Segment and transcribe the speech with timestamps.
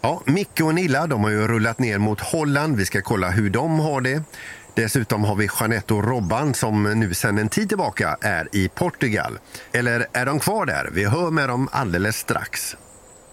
[0.00, 2.76] Ja, Micke och Nilla de har ju rullat ner mot Holland.
[2.76, 4.22] Vi ska kolla hur de har det.
[4.74, 9.38] Dessutom har vi Jeanette och Robban som nu sedan en tid tillbaka är i Portugal.
[9.72, 10.90] Eller är de kvar där?
[10.92, 12.76] Vi hör med dem alldeles strax.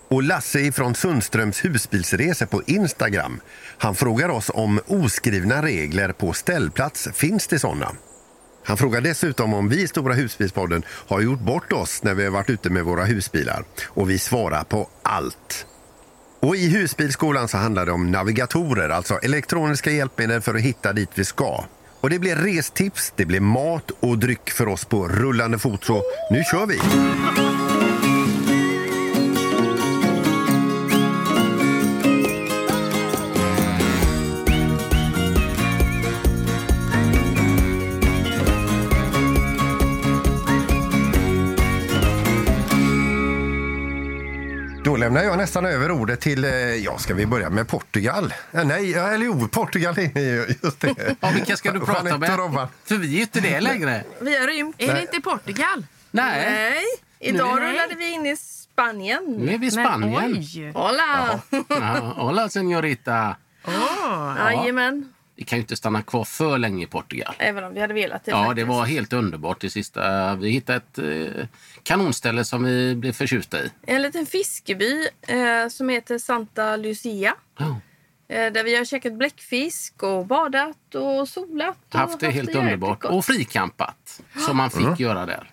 [0.07, 3.39] Och Lasse från Sundströms husbilsresor på Instagram.
[3.77, 7.09] Han frågar oss om oskrivna regler på ställplats.
[7.13, 7.91] Finns det sådana?
[8.63, 12.31] Han frågar dessutom om vi i Stora husbilspodden har gjort bort oss när vi har
[12.31, 13.63] varit ute med våra husbilar.
[13.85, 15.65] Och vi svarar på allt.
[16.45, 21.09] Och I husbilsskolan så handlar det om navigatorer, alltså elektroniska hjälpmedel för att hitta dit
[21.15, 21.63] vi ska.
[22.01, 25.83] Och Det blir restips, det blir mat och dryck för oss på rullande fot.
[25.83, 26.79] Så nu kör vi!
[45.15, 48.33] Lämnar jag nästan över ordet till, eh, ja ska vi börja med Portugal?
[48.51, 51.15] Eh, Nej, ja, eller jo, Portugal är ju just det.
[51.19, 52.29] Ja, vilka ska du prata med?
[52.85, 54.03] För vi är ju inte det längre.
[54.19, 54.75] Vi har rymt.
[54.77, 55.85] Är det inte Portugal?
[56.11, 56.51] Nej.
[56.51, 56.83] Nej.
[57.19, 57.69] Idag Nej.
[57.69, 59.23] rullade vi in i Spanien.
[59.39, 60.35] Nu är vi i Spanien.
[60.37, 60.71] oj!
[60.73, 61.39] Hola!
[61.69, 63.35] Ja, hola, señorita.
[64.37, 65.13] Jajamän.
[65.37, 67.35] Vi kan ju inte stanna kvar för länge i Portugal.
[67.39, 68.31] Även om vi hade velat det.
[68.31, 68.67] Ja, det faktiskt.
[68.67, 70.35] var helt underbart det sista.
[70.35, 70.97] Vi hittade ett
[71.37, 71.45] eh,
[71.83, 73.71] kanonställe som vi blev förtjusta i.
[73.87, 77.35] En liten fiskeby eh, som heter Santa Lucia.
[77.59, 77.79] Ja.
[78.27, 81.77] Eh, där vi har käkat bläckfisk och badat och solat.
[81.93, 83.01] Och Haft det helt jäkligt underbart.
[83.01, 83.11] gott.
[83.11, 85.49] Och frikampat, som man fick göra där.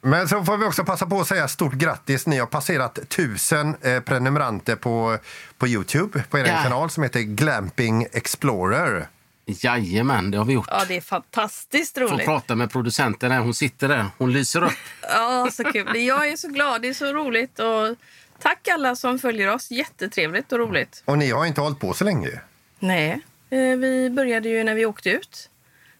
[0.00, 2.26] Men så får vi också passa på att säga stort grattis.
[2.26, 5.18] Ni har passerat tusen eh, prenumeranter på,
[5.58, 6.62] på Youtube på er Ja.
[6.62, 9.06] kanal som heter Glamping Explorer.
[9.48, 10.68] Jajamän, det har vi gjort.
[10.70, 12.26] Ja, det är fantastiskt Får roligt.
[12.26, 13.38] prata med producenten där.
[13.38, 14.04] Hon sitter där.
[14.18, 14.72] Hon lyser upp.
[15.02, 15.96] Ja, så kul.
[15.96, 16.82] Jag är så glad.
[16.82, 17.58] Det är så roligt.
[17.58, 17.96] Och
[18.42, 19.70] tack alla som följer oss.
[19.70, 21.02] Jättetrevligt och roligt.
[21.04, 22.30] Och ni har inte hållit på så länge.
[22.78, 23.20] Nej.
[23.50, 25.50] Eh, Vi började ju när vi åkte ut.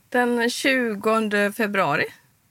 [0.08, 2.06] Den 20 februari.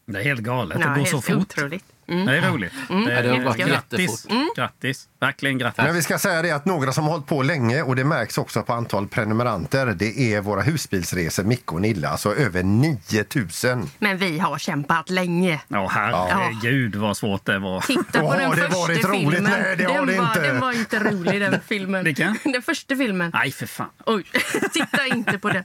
[0.05, 0.77] Det är helt galet.
[0.81, 1.35] Ja, det går så fort.
[1.35, 1.85] otroligt.
[2.07, 2.73] Det är roligt.
[2.87, 3.99] Det Ja, det gått grattis.
[3.99, 4.55] jättefort.
[4.55, 5.07] grattis.
[5.19, 5.85] Verkligen grattis.
[5.85, 8.37] Men vi ska säga det att några som har hållit på länge och det märks
[8.37, 9.85] också på antal prenumeranter.
[9.85, 13.89] Det är våra husbilsresor Micke och Nilla, alltså över 9000.
[13.99, 15.61] Men vi har kämpat länge.
[15.67, 17.81] Ja, herregud vad svårt det var.
[17.81, 19.25] Titta på Har den det första varit filmen.
[19.25, 19.43] roligt?
[19.43, 20.41] Nej, det den, det var, inte.
[20.41, 22.03] den var inte rolig, den filmen.
[22.03, 22.37] Vilken?
[22.43, 23.31] Den första filmen.
[23.33, 23.89] Nej, för fan.
[24.05, 24.23] Oj,
[24.73, 25.63] titta inte på den.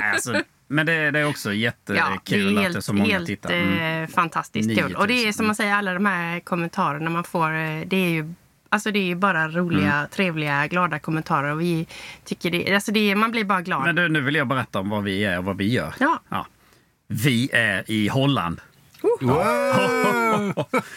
[0.00, 2.92] Nej, alltså, men det, det är också Ja, jättekul det är att det är så
[2.92, 3.50] många helt tittar.
[3.52, 4.02] Mm.
[4.04, 4.88] eh, fantastiskt 9000.
[4.88, 4.96] kul.
[4.96, 8.10] Och det är som man säger, alla de här kommentarerna man får, eh, det är
[8.10, 8.34] ju
[8.72, 10.08] Alltså det är ju bara roliga, Mm.
[10.10, 11.52] trevliga, glada kommentarer.
[11.52, 11.86] Och vi
[12.24, 13.82] tycker det, alltså det, man blir bara glad.
[13.82, 15.94] Men du, nu vill jag berätta om vad vi är och vad vi gör.
[16.28, 16.46] Ja.
[17.06, 18.60] Vi är i Holland.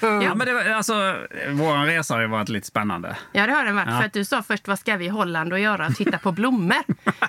[0.01, 0.93] Ja, men det, var- alltså,
[1.49, 3.17] vår resa har ju varit lite spännande.
[3.31, 3.87] Ja, det har den varit.
[3.89, 3.97] Ja.
[3.99, 5.89] För att du sa först, vad ska vi i Holland och göra?
[5.89, 6.83] Titta på blommor.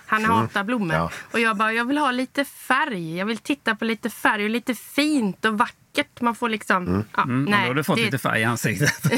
[0.07, 0.97] Han hatar blommor.
[0.97, 1.11] Ja.
[1.33, 3.17] Och jag bara, jag vill ha lite färg.
[3.19, 6.21] Jag vill titta på lite färg och lite fint och vackert.
[6.21, 7.05] Man får liksom...
[7.17, 9.03] Ja, Mm, nej, då har du fått det- lite färg i ansiktet.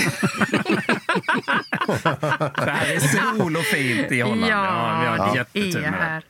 [2.64, 2.98] det här är
[3.38, 4.50] sol och fint i Holland.
[4.52, 6.22] Ja, vi har Ja, jättetur med det.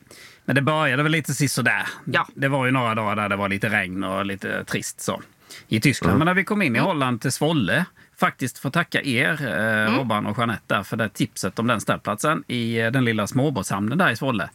[0.47, 1.87] Men det började väl lite sisådär.
[2.05, 2.27] Ja.
[2.35, 5.21] Det var ju några dagar där det var lite regn och lite trist så.
[5.67, 6.17] I Tyskland.
[6.17, 7.85] Men när vi kom in i Holland till Svolle,
[8.19, 12.43] faktiskt får tacka er, eh, Robban och Jeanette, där, för det tipset om den ställplatsen
[12.47, 14.49] i eh, den lilla småbåtshamnen där i Svolle.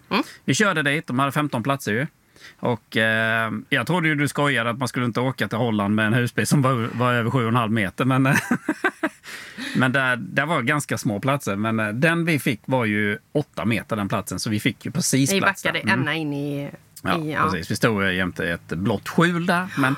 [0.44, 2.06] Vi körde dit, de hade 15 platser ju.
[2.58, 6.06] Och eh, jag trodde ju du skojade att man skulle inte åka till Holland med
[6.06, 8.04] en husbil som var, var över 7,5 meter.
[8.04, 8.22] Men,
[9.76, 11.56] men där, där var ganska små platser.
[11.56, 14.40] Men eh, den vi fick var ju 8 meter den platsen.
[14.40, 15.72] Så vi fick ju precis plats där.
[15.72, 16.70] backade ända in i...
[17.04, 17.42] Ja, ja.
[17.44, 17.70] precis.
[17.70, 19.66] Vi stod jämte ett blått skjul där.
[19.78, 19.96] Men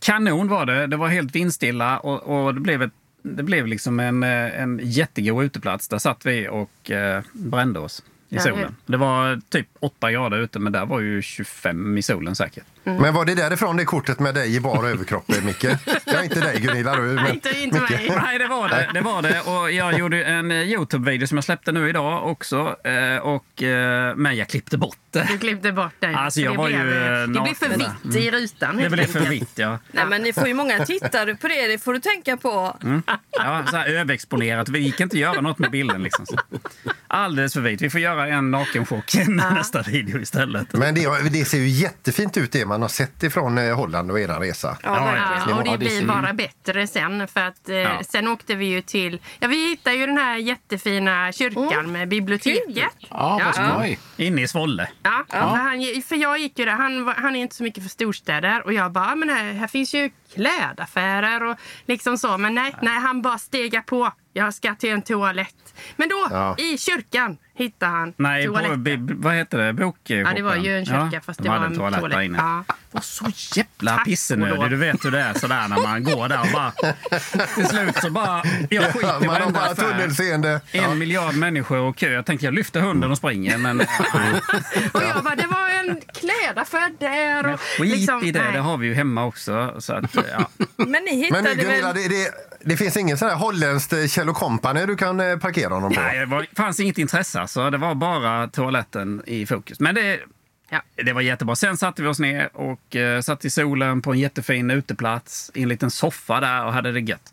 [0.00, 0.86] kanon var det.
[0.86, 4.80] Det var helt vindstilla och, och det blev ett det blev liksom en, eh, en
[4.82, 5.88] jättegod uteplats.
[5.88, 8.02] Där satt vi och eh, brände oss
[8.32, 8.76] i solen.
[8.86, 12.64] Det var typ 8 grader ute, men där var ju 25 i solen säkert.
[12.84, 15.64] Men var det därifrån det kortet med dig i bar överkropp, Micke?
[15.64, 16.96] Jag är inte dig Gunilla.
[16.96, 17.90] Du, men, inte, inte Micke.
[17.90, 18.12] mig.
[18.22, 18.90] Nej, det var det.
[18.94, 19.40] det var det.
[19.40, 22.76] Och jag gjorde en eh, Youtube-video som jag släppte nu idag också.
[22.84, 25.26] eh, Och, eh, men jag klippte bort det.
[25.30, 26.06] Du klippte bort det.
[26.06, 29.06] Alltså, Så jag det var blev, ju, Det blev för vitt i rutan Det blev
[29.06, 29.78] för vitt, ja.
[29.92, 31.66] Nej, men ni får ju många tittare på det.
[31.66, 32.76] Det får du tänka på.
[33.30, 34.68] ja så här överexponerat.
[34.68, 36.02] Vi gick inte göra något med bilden.
[36.02, 36.26] Liksom.
[37.06, 37.82] Alldeles för vitt.
[37.82, 40.72] Vi får göra en nakenchock i nästa video istället.
[40.72, 44.20] Men det, det ser ju jättefint ut det man har sett ifrån eh, Holland och
[44.20, 44.76] er resa.
[44.82, 45.16] Ja,
[45.48, 47.28] Ja, och det blir bara bättre sen.
[47.28, 48.00] För att, eh, Ja.
[48.08, 49.20] Sen åkte vi ju till...
[49.40, 52.92] Ja, vi hittade ju den här jättefina kyrkan med biblioteket.
[53.10, 53.98] Ja, vad skoj.
[54.16, 54.88] Inne i Svolle.
[55.02, 56.72] Ja, För, han, för jag gick ju där.
[56.72, 58.62] Han, han är inte så mycket för storstäder.
[58.66, 62.38] Och jag bara, "Ja, men här, här finns ju klädaffärer och liksom så.
[62.38, 64.12] Men nej, nej han bara stegar på.
[64.32, 65.74] Jag ska till en toalett.
[65.96, 66.54] Men då, Ja.
[66.58, 68.82] i kyrkan, hittade han Nej, på, toaletten.
[68.84, 69.72] bi, vad heter det?
[69.72, 70.18] Bokshopen?
[70.18, 72.16] Ja, det var ju en kyrka fast de det var en toalett, toalett.
[72.18, 72.38] där inne.
[72.38, 72.64] Ja.
[72.90, 73.26] var så
[73.56, 74.56] jävla pissenödig.
[74.56, 74.70] lov.
[74.70, 76.72] Du vet hur det är sådär när man går där och bara...
[77.54, 78.42] Till slut så bara...
[78.70, 80.60] Jag skiter i man har varenda bara tunnelseende.
[80.72, 82.10] En miljard människor och kö.
[82.12, 83.80] Jag tänkte jag lyfter hunden och springer, men
[84.92, 87.42] Och jag bara, det var en klädaffär där.
[87.42, 88.42] men Och skit liksom, i det.
[88.42, 88.52] nej.
[88.52, 89.74] Det har vi ju hemma också.
[89.78, 90.48] Så att, ja.
[90.76, 92.02] Men ni Men hittade nu, Gunilla, väl...
[92.02, 92.30] det, det,
[92.64, 96.00] det finns ingen sån här holländskt eh, Kjell Company du kan eh, parkera honom på?
[96.00, 97.40] Nej, det var, fanns inget intresse.
[97.40, 97.70] Alltså.
[97.70, 99.80] Det var bara toaletten i fokus.
[99.80, 100.20] Men det,
[100.70, 100.82] Ja.
[101.04, 101.56] det var jättebra.
[101.56, 105.62] Sen satte vi oss ner och uh, satt i solen på en jättefin uteplats i
[105.62, 107.32] en liten soffa där och hade det gött.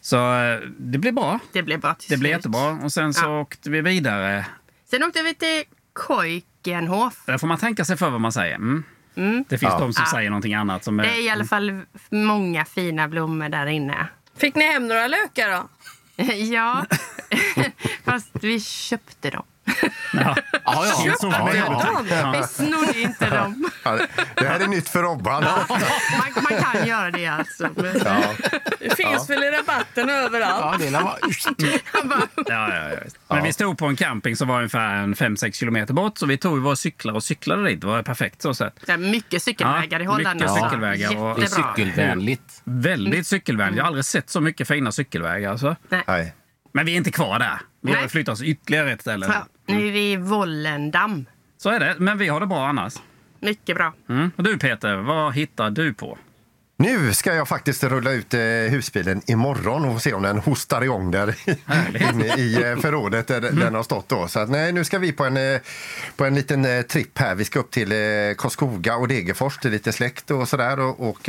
[0.00, 1.38] Så eh, det blev bra.
[1.52, 2.38] Det blev bra till Det blev slut.
[2.38, 2.84] jättebra.
[2.84, 3.40] Och sen så Ja.
[3.40, 4.46] åkte vi vidare.
[4.90, 5.64] Sen åkte vi till
[6.08, 7.22] Keukenhof.
[7.26, 8.54] Där får man tänka sig för vad man säger.
[8.56, 8.84] Mm.
[9.48, 9.78] Det finns Ja.
[9.78, 10.10] de som Ja.
[10.12, 10.84] säger någonting annat.
[10.84, 11.80] Som är, Det är i alla fall
[12.10, 14.08] många fina blommor där inne.
[14.36, 15.68] Fick ni hem några lökar då?
[16.32, 16.86] ja,
[18.04, 19.44] fast vi köpte dem.
[20.12, 20.36] Ja.
[20.64, 21.14] Ja, ja.
[21.22, 22.02] Ja, ja.
[22.32, 22.38] det.
[22.38, 23.70] Vi snodde inte dem.
[23.84, 23.98] Ja,
[24.34, 25.44] det här är nytt för Robban.
[25.44, 27.68] Man, man kan göra det alltså.
[27.76, 28.22] Men Ja.
[28.80, 30.82] Det finns väl i rabatten överallt?
[30.82, 31.18] Ja, det var...
[32.36, 32.98] Ja, ja, ja.
[33.28, 36.18] Men vi stod på en camping som var ungefär en 5-6 kilometer bort.
[36.18, 37.80] Så vi tog våra cyklar och cyklade dit.
[37.80, 38.74] Det var perfekt så sett.
[38.86, 40.40] det är mycket cykelvägar Ja, i Holland.
[40.40, 42.60] mycket cykelvägar och- Det är cykelvänligt.
[42.64, 43.76] Väldigt cykelvänligt.
[43.76, 45.50] Jag har aldrig sett så mycket fina cykelvägar.
[45.50, 45.76] Alltså.
[45.88, 46.34] Nej.
[46.74, 47.58] Men vi är inte kvar där.
[47.82, 49.26] Vi har flyttat oss ytterligare ett ställe.
[49.66, 51.26] Ja, nu är vi i Vollendam.
[51.58, 51.96] Så är det.
[51.98, 52.94] Men vi har det bra annars.
[53.40, 53.92] Mycket bra.
[54.08, 54.30] Mm.
[54.36, 56.18] Och du Peter, vad hittar du på?
[56.78, 61.10] Nu ska jag faktiskt rulla ut eh, husbilen imorgon och se om den hostar igång
[61.10, 61.34] där
[62.10, 64.08] inne i eh, förrådet där den har stått.
[64.08, 64.28] Då.
[64.28, 65.60] Så att, nej, nu ska vi på en, eh,
[66.16, 67.34] på en liten eh, tripp här.
[67.34, 67.98] Vi ska upp till eh,
[68.38, 70.80] Karlskoga och Degerfors till lite släkt och sådär.
[70.80, 71.28] Och, och,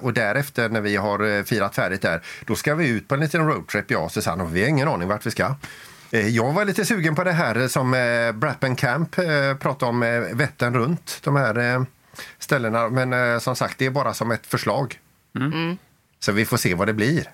[0.00, 3.46] och därefter när vi har firat färdigt där, då ska vi ut på en liten
[3.46, 4.42] roadtrip jag och Susanne.
[4.42, 5.54] Och vi har ingen aning vart vi ska.
[6.10, 9.24] Eh, Jag var lite sugen på det här som eh, Brappen Camp eh,
[9.60, 11.20] pratade om, eh, Vättern runt.
[11.24, 11.82] De här eh,
[12.38, 12.88] ställena.
[12.88, 15.00] Men eh, som sagt, det är bara som ett förslag.
[16.18, 17.24] Så vi får se vad det blir.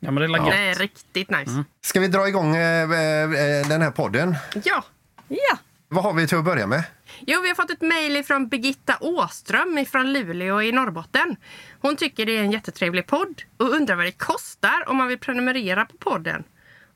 [0.00, 0.54] Ja, men det är Det ja.
[0.54, 1.64] är riktigt nice.
[1.80, 4.36] Ska vi dra igång eh, eh, den här podden?
[4.64, 4.84] Ja.
[5.28, 5.58] Ja.
[5.88, 6.84] Vad har vi till att börja med?
[7.26, 11.36] Jo, vi har fått ett mejl från Birgitta Åström från Luleå i Norrbotten.
[11.80, 15.18] Hon tycker det är en jättetrevlig podd och undrar vad det kostar om man vill
[15.18, 16.44] prenumerera på podden.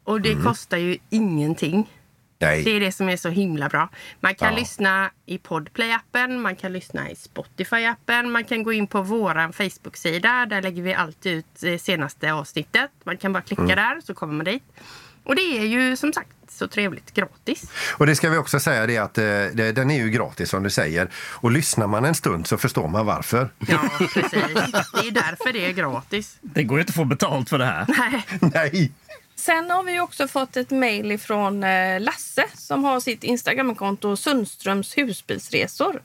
[0.09, 1.91] Och det kostar ju ingenting.
[2.39, 2.77] Det Nej.
[2.77, 3.89] är det som är så himla bra.
[4.21, 4.59] Man kan Ja.
[4.59, 10.47] lyssna i Podplay-appen, man kan lyssna i Spotify-appen, man kan gå in på vår Facebook-sida.
[10.47, 12.91] Där lägger vi alltid ut det senaste avsnittet.
[13.05, 14.63] Man kan bara klicka där så kommer man dit.
[15.25, 17.71] Och det är ju som sagt så trevligt gratis.
[17.97, 20.63] Och det ska vi också säga det att eh, det, den är ju gratis som
[20.63, 21.09] du säger.
[21.17, 23.49] Och lyssnar man en stund så förstår man varför.
[23.59, 24.33] Ja, precis.
[24.33, 26.39] Det är därför det är gratis.
[26.41, 27.87] Det går ju inte att få betalt för det här.
[27.89, 28.25] Nej.
[28.55, 28.93] Nej!
[29.38, 31.61] Sen har vi också fått ett mejl från
[31.99, 36.02] Lasse som har sitt Instagramkonto Sundströms husbilsresor.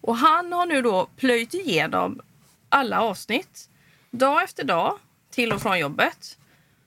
[0.00, 2.20] Och han har nu då plöjt igenom
[2.68, 3.68] alla avsnitt
[4.10, 4.98] dag efter dag
[5.30, 6.38] till och från jobbet.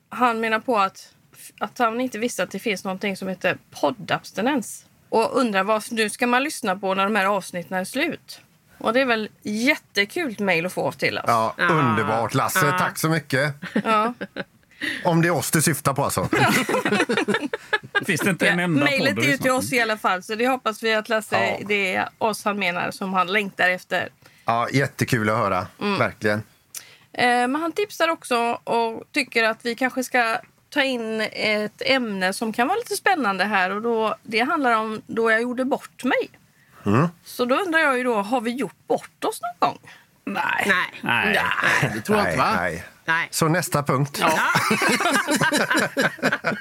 [0.10, 1.14] Han menar på att,
[1.60, 6.10] att han inte visste att det finns någonting som heter poddabstinens och undrar vad nu
[6.10, 8.42] ska man lyssna på när de här avsnitten är slut.
[8.78, 11.24] Och det är väl jättekul mejl att få till oss.
[11.28, 11.68] Ja, Ja.
[11.68, 12.78] underbart Lasse, Ja.
[12.80, 13.56] tack så mycket.
[13.84, 14.14] Ja.
[15.04, 16.30] Om det är oss du syftar på alltså.
[18.06, 20.48] Finns det inte en enda Mejlet är ju till oss i alla fall, så det
[20.48, 21.66] hoppas vi att Lasse, Ja.
[21.68, 24.10] det är oss han menar som han längtar efter.
[24.46, 25.68] Ja, jättekul att höra,
[26.00, 26.44] verkligen.
[27.14, 30.38] Eh, men han tipsar också och tycker att vi kanske ska
[30.70, 33.72] ta in ett ämne som kan vara lite spännande här.
[33.72, 36.30] Och då, det handlar om då jag gjorde bort mig.
[37.26, 39.80] Så då undrar jag ju då, har vi gjort bort oss någon gång?
[40.26, 40.44] Nej.
[40.66, 41.02] Nej.
[41.02, 41.92] Nej.
[41.96, 42.56] Det tror jag inte, va?
[42.62, 42.84] nej.
[43.12, 43.28] Nej.
[43.32, 44.24] Så nästa punkt.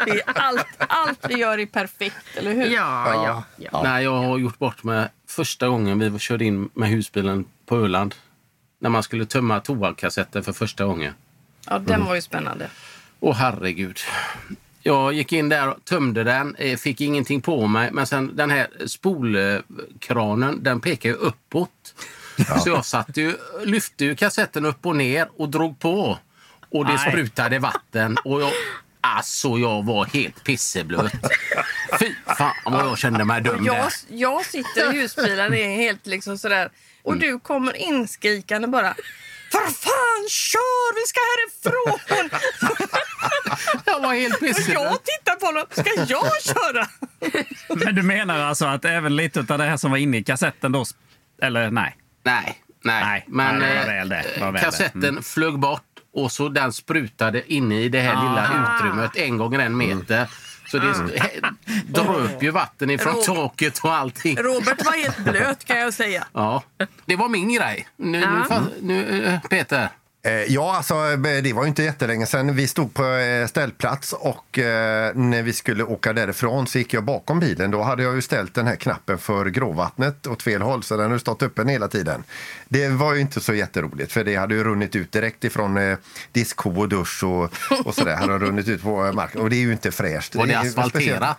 [0.06, 2.64] Det är allt, allt vi gör är perfekt, eller hur?
[2.66, 3.82] Ja, ja, ja.
[3.82, 8.14] Nej, jag har gjort bort mig första gången vi körde in med husbilen på Öland.
[8.78, 11.14] När man skulle tömma toakassetten för första gången.
[11.66, 12.70] Ja, den var ju spännande.
[13.20, 13.98] Åh herregud.
[14.82, 17.90] Jag gick in där och tömde den, eh, fick ingenting på mig.
[17.92, 21.94] Men sen den här spolkranen, den pekar ju uppåt.
[22.64, 26.18] Så jag satte ju, lyfte ju kassetten upp och ner och drog på.
[26.72, 27.10] Och det Nej.
[27.12, 28.18] sprutade vatten.
[28.24, 28.52] Och jag,
[29.00, 31.12] alltså jag var helt pisseblöt.
[31.98, 33.92] Fy fan vad jag kände mig dum Jag, där.
[34.08, 36.70] jag sitter i husbilen, det är helt liksom sådär.
[37.02, 38.94] Och du kommer inskrikande bara.
[39.52, 40.94] För fan, kör!
[40.94, 42.30] Vi ska härifrån!
[43.84, 44.74] Jag var helt pisseblöt.
[44.84, 45.64] jag tittar på honom.
[45.70, 46.88] Ska jag köra?
[47.84, 50.72] Men du menar alltså att även lite av det här som var inne i kassetten
[50.72, 50.84] då...
[51.42, 51.96] Eller nej?
[52.24, 53.02] Nej, nej.
[53.04, 54.24] Nej, Men nej, det var eh, väl det.
[54.34, 54.60] Det var väl det.
[54.60, 55.22] kassetten Mm.
[55.22, 55.82] flög bort
[56.14, 60.28] och så den sprutade inne i det här lilla utrymmet en gånger en meter.
[60.70, 61.54] Så det he-
[61.86, 63.26] dröp ju vatten ifrån Robert.
[63.26, 64.36] taket och allting.
[64.36, 66.26] Robert var helt blöt kan jag säga.
[66.32, 66.62] Ja,
[67.06, 67.88] det var min grej.
[67.96, 68.56] Nu, nu, Ja.
[68.56, 69.88] fa- nu eh, Peter.
[70.22, 72.56] Eh, Ja, alltså eh, det var ju inte jättelänge sedan.
[72.56, 74.46] Vi stod på eh, ställplats och
[75.14, 77.70] när vi skulle åka därifrån så gick jag bakom bilen.
[77.70, 81.10] Då hade jag ju ställt den här knappen för gråvattnet åt fel håll så den
[81.10, 82.24] har stått öppen hela tiden.
[82.68, 85.96] Det var ju inte så jätteroligt för det hade ju runnit ut direkt ifrån
[86.32, 87.52] diskho och dusch och,
[87.84, 88.16] och sådär.
[88.16, 90.34] hade runnit ut på marken och det är ju inte fräscht.
[90.34, 91.38] Var det asfalterat?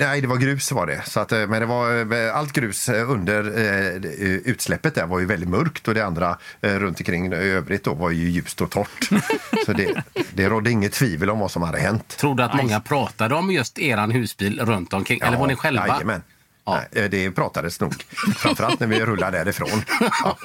[0.00, 1.02] Nej, det var grus var det.
[1.06, 5.18] Så att, eh, men det var, eh, allt grus eh, under eh, utsläppet där var
[5.18, 8.60] ju väldigt mörkt och det andra eh, runt omkring i övrigt då var ju ljust
[8.60, 9.08] och torrt.
[9.66, 10.02] Så det,
[10.34, 12.08] det rådde inget tvivel om vad som hade hänt.
[12.08, 15.20] Tror du att många pratade om just eran husbil runt omkring?
[15.20, 15.88] Eller var ni själva?
[15.88, 16.22] Jajamän.
[16.68, 16.80] Ja.
[16.92, 17.94] Nej, eh, det pratades nog.
[18.36, 19.82] Framförallt när vi rullade därifrån.
[20.24, 20.38] Ja.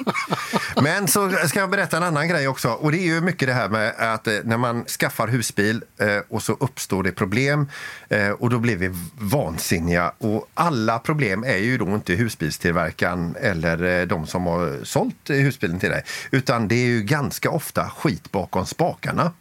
[0.82, 2.68] Men så ska jag berätta en annan grej också.
[2.68, 6.18] Och det är ju mycket det här med att eh, när man skaffar husbil eh,
[6.28, 7.68] och så uppstår det problem
[8.38, 10.12] och då blir vi vansinniga.
[10.18, 15.90] Och alla problem är ju då inte husbilstillverkaren eller de som har sålt husbilen till
[15.90, 16.04] dig.
[16.30, 19.32] Utan det är ju ganska ofta skit bakom spakarna.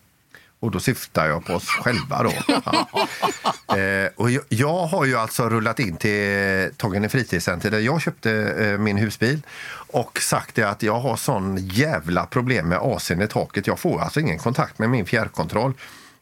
[0.64, 2.24] Och då syftar jag på oss själva.
[2.24, 2.34] Då.
[2.66, 3.78] Ja.
[3.78, 8.32] Eh, och jag, jag har ju alltså rullat in till Tången fritidscenter där jag köpte
[8.32, 9.42] eh, min husbil
[9.92, 13.68] och sagt att jag har sån jävla problem med AC'n i taket.
[13.68, 15.74] Jag får alltså ingen kontakt med min fjärrkontroll.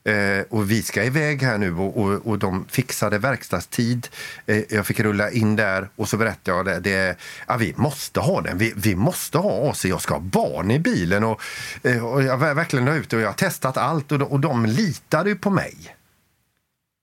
[0.03, 4.07] Eh, och vi ska iväg här nu och, och, och de fixade verkstadstid.
[4.45, 6.79] Eh, jag fick rulla in där och så berättade jag det.
[6.79, 7.15] det
[7.47, 8.57] ja, vi måste ha den.
[8.57, 9.85] Vi, vi måste ha AC.
[9.85, 11.23] Jag ska ha barn i bilen.
[11.23, 11.41] Och,
[11.83, 14.65] eh, och jag var verkligen ute och jag har testat allt och de, och de
[14.65, 15.95] litade ju på mig.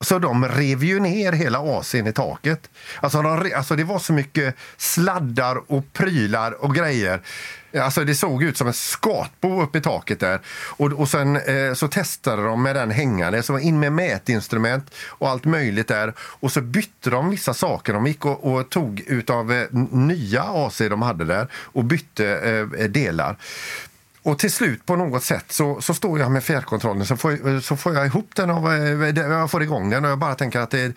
[0.04, 2.70] Så de rev ju ner hela AC'n i taket.
[3.00, 7.20] Alltså, de, alltså det var så mycket sladdar och prylar och grejer.
[7.76, 10.40] Alltså det såg ut som en skatbo uppe i taket där.
[10.76, 15.28] Och, och sen eh, så testade de med den hängande, så in med mätinstrument och
[15.28, 16.14] allt möjligt där.
[16.18, 17.92] Och så bytte de vissa saker.
[17.92, 22.80] De gick och, och tog utav eh, nya AC de hade där och bytte eh,
[22.80, 23.36] eh delar.
[24.28, 27.76] Och till slut på något sätt så, så står jag med fjärrkontrollen så får, så
[27.76, 30.70] får jag ihop den och eh, jag får igång den och jag bara tänker att
[30.70, 30.94] det,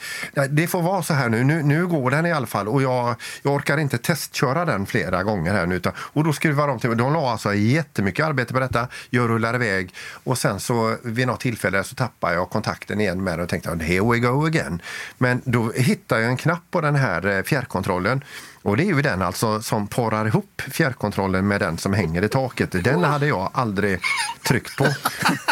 [0.50, 1.44] det får vara så här nu.
[1.44, 1.64] nu.
[1.64, 5.54] Nu går den i alla fall och jag, jag orkar inte testköra den flera gånger
[5.54, 5.76] här nu.
[5.76, 6.98] Utan, och då skruvar de till.
[6.98, 8.88] De la alltså jättemycket arbete på detta.
[9.10, 13.34] Jag rullar iväg och sen så vid något tillfälle så tappar jag kontakten igen med
[13.34, 14.82] den och tänkte here we go again.
[15.18, 18.24] Men då hittar jag en knapp på den här eh, fjärrkontrollen
[18.62, 22.30] och det är ju den alltså som parar ihop fjärrkontrollen med den som hänger i
[22.30, 22.84] taket.
[22.84, 24.00] Den hade jag aldrig
[24.44, 24.88] tryckt på.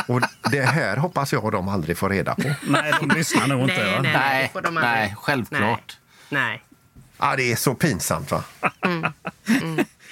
[0.14, 2.56] Och det här hoppas jag de aldrig får reda på.
[2.68, 3.76] Nej, de lyssnar nog inte.
[3.84, 4.02] Nej, va?
[4.02, 4.84] nej, Nej, får de aldrig.
[4.86, 5.98] nej, självklart.
[6.30, 6.42] Nej.
[6.42, 6.64] nej.
[7.22, 8.44] Ja, det är så pinsamt va?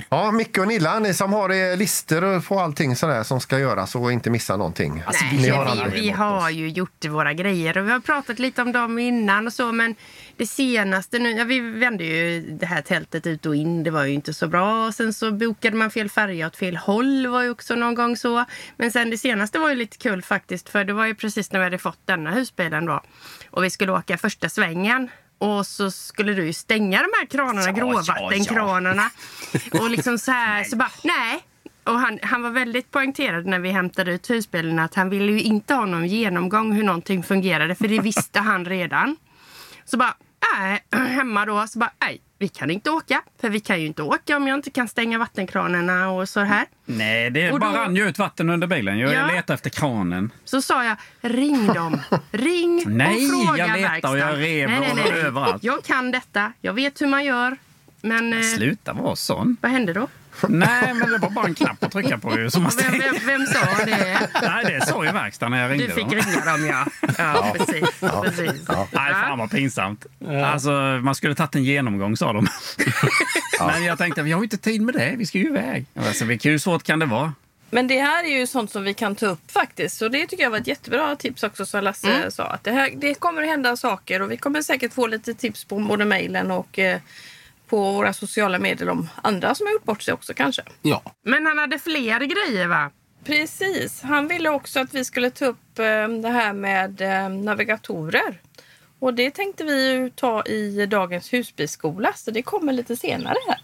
[0.09, 3.95] Ja, Micke och Nilla, ni som har eh, listor på allting sådär som ska göras
[3.95, 5.03] och inte missa någonting.
[5.07, 8.39] Alltså, Nej, vi, har vi, vi har ju gjort våra grejer och vi har pratat
[8.39, 9.95] lite om dem innan och så men
[10.37, 14.05] det senaste nu, ja, vi vände ju det här tältet ut och in, det var
[14.05, 14.91] ju inte så bra.
[14.91, 18.45] Sen så bokade man fel färja åt fel håll var ju också någon gång så.
[18.77, 21.59] Men sen det senaste var ju lite kul faktiskt för det var ju precis när
[21.59, 23.03] vi hade fått denna husbilen då.
[23.51, 25.09] Och vi skulle åka första svängen.
[25.39, 29.09] Och så skulle du ju stänga de här kranarna, Ja, gråvattenkranarna.
[29.71, 31.43] Och liksom så här, så bara, nej.
[31.83, 35.41] Och han, han var väldigt poängterad när vi hämtade ut husbilen att han ville ju
[35.41, 39.15] inte ha någon genomgång hur någonting fungerade för det visste han redan.
[39.85, 40.15] Så bara,
[40.57, 43.21] nej, hemma då, så bara, nej, vi kan inte åka.
[43.41, 46.65] För vi kan ju inte åka om jag inte kan stänga vattenkranarna och så här.
[46.85, 48.99] Nej, det Och då- bara rann ju ut vatten under bilen.
[48.99, 49.27] Jag Ja.
[49.27, 50.31] letade efter kranen.
[50.45, 52.01] Så sa jag, ring dem.
[52.31, 55.21] Ring Nej, och fråga jag letar och jag rev nej, nej, nej.
[55.23, 55.63] överallt.
[55.63, 56.53] Jag kan detta.
[56.61, 57.57] Jag vet hur man gör.
[58.01, 59.57] Men eh, Sluta vara sån.
[59.61, 60.07] vad hände då?
[60.49, 62.49] Nej, men det var bara en knapp att trycka på ju.
[62.49, 64.29] Som man Vem, vem, vem sa det?
[64.41, 66.11] Nej, det sa ju verkstaden när jag ringde Du fick dem.
[66.11, 66.85] ringa dem, ja.
[67.17, 67.99] Ja, precis.
[68.23, 68.67] precis.
[68.91, 70.05] Nej, fan vad pinsamt.
[70.45, 70.71] Alltså,
[71.03, 72.47] man skulle tagit en genomgång, sa de.
[73.59, 75.13] Men jag tänkte, vi har ju inte tid med det.
[75.17, 75.85] Vi ska ju iväg.
[75.95, 77.33] Alltså, hur svårt kan det vara?
[77.69, 79.97] Men det här är ju sånt som vi kan ta upp faktiskt.
[79.97, 82.43] Så det tycker jag var ett jättebra tips också som Lasse sa.
[82.43, 85.63] Att det, här, det kommer att hända saker och vi kommer säkert få lite tips
[85.65, 86.99] på både mejlen och eh,
[87.67, 90.61] på våra sociala medier om andra som har gjort bort sig också kanske.
[90.81, 91.01] Ja.
[91.23, 92.91] Men han hade fler grejer, va?
[93.23, 94.01] Precis.
[94.01, 98.41] Han ville också att vi skulle ta upp eh, det här med eh, navigatorer.
[98.99, 103.59] Och det tänkte vi ju ta i dagens husbilsskola, så det kommer lite senare här.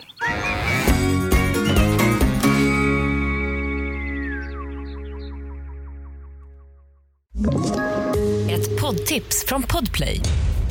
[8.50, 10.22] Ett poddtips från Podplay.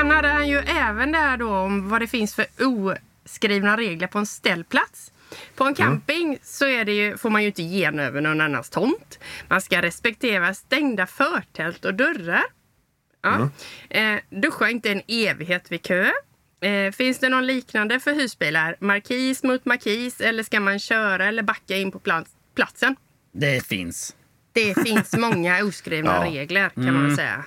[0.00, 4.18] Sen hade han ju även där då om vad det finns för oskrivna regler på
[4.18, 5.12] en ställplats.
[5.56, 8.70] På en camping så är det ju, får man ju inte ge över någon annans
[8.70, 9.18] tomt.
[9.48, 12.42] Man ska respektera stängda förtält och dörrar.
[13.22, 13.50] Ja.
[13.90, 16.10] Eh, duscha inte en evighet vid kö.
[16.60, 18.76] Eh, finns det någon liknande för husbilar?
[18.80, 22.96] Markis mot markis eller ska man köra eller backa in på plats, platsen?
[23.32, 24.16] Det finns.
[24.52, 26.24] Det finns många oskrivna Ja.
[26.32, 27.44] regler kan man väl säga.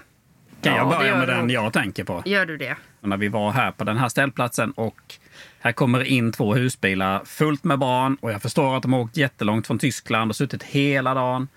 [0.63, 2.23] Kan Ja, jag börja med den jag tänker på?
[2.25, 2.75] Gör du det?
[3.01, 5.15] när vi var här på den här ställplatsen och
[5.59, 9.17] här kommer in två husbilar fullt med barn och jag förstår att de har åkt
[9.17, 11.47] jättelångt från Tyskland och suttit hela dagen.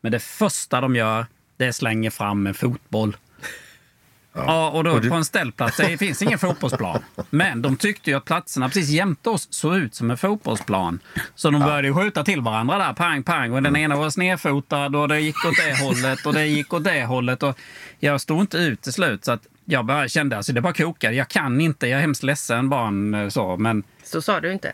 [0.00, 3.16] Men det första de gör, det är slänger fram en fotboll.
[4.36, 7.02] Ja, och då på en ställplats, det finns ingen fotbollsplan.
[7.30, 11.00] Men de tyckte ju att platserna precis jämte oss såg ut som en fotbollsplan.
[11.34, 13.52] Så de började ju skjuta till varandra där, pang, pang.
[13.52, 16.84] Och den ena var snedfotad och det gick åt det hållet och det gick åt
[16.84, 17.42] det hållet.
[17.42, 17.58] Och
[17.98, 21.14] jag stod inte ut till slut så att jag bara kände, alltså det bara kokade.
[21.14, 24.72] Jag kan inte, jag är hemskt ledsen barn så, men Så sa du inte.